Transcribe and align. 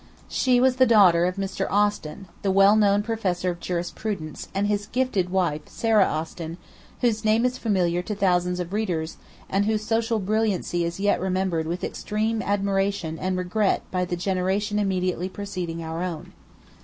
She 0.29 0.59
was 0.59 0.77
the 0.77 0.87
daughter 0.87 1.25
of 1.25 1.35
Mr. 1.35 1.67
Austin, 1.69 2.27
the 2.41 2.49
well 2.49 2.75
known 2.75 3.03
professor 3.03 3.51
of 3.51 3.59
jurisprudence, 3.59 4.47
and 4.51 4.65
his 4.65 4.87
gifted 4.87 5.29
wife, 5.29 5.61
Sarah 5.67 6.07
Austin, 6.07 6.57
whose 7.01 7.23
name 7.23 7.45
is 7.45 7.59
familiar 7.59 8.01
to 8.01 8.15
thousands 8.15 8.59
of 8.59 8.73
readers, 8.73 9.17
and 9.47 9.65
whose 9.65 9.83
social 9.85 10.17
brilliancy 10.17 10.83
is 10.83 10.99
yet 10.99 11.21
remembered 11.21 11.67
with 11.67 11.83
extreme 11.83 12.41
admiration 12.41 13.19
and 13.19 13.37
regret 13.37 13.83
by 13.91 14.03
the 14.03 14.15
generation 14.15 14.79
immediately 14.79 15.29
preceding 15.29 15.83
our 15.83 16.01
own. 16.01 16.33